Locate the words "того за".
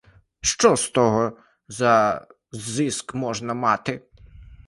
0.89-2.27